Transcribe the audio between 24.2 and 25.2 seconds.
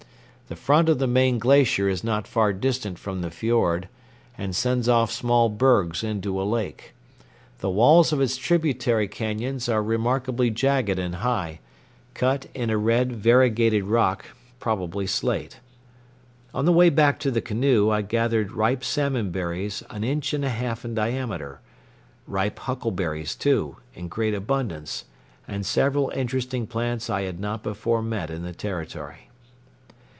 abundance,